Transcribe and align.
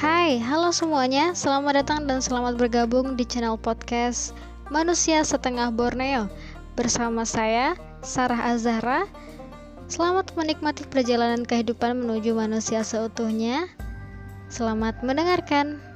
Hai, 0.00 0.40
halo 0.40 0.72
semuanya. 0.72 1.36
Selamat 1.36 1.84
datang 1.84 2.08
dan 2.08 2.24
selamat 2.24 2.56
bergabung 2.56 3.20
di 3.20 3.28
channel 3.28 3.60
podcast 3.60 4.32
Manusia 4.72 5.20
Setengah 5.20 5.68
Borneo 5.68 6.24
bersama 6.72 7.28
saya 7.28 7.76
Sarah 8.00 8.48
Azhara. 8.48 9.04
Selamat 9.92 10.32
menikmati 10.32 10.88
perjalanan 10.88 11.44
kehidupan 11.44 12.00
menuju 12.00 12.32
manusia 12.32 12.80
seutuhnya. 12.80 13.68
Selamat 14.48 15.04
mendengarkan. 15.04 15.89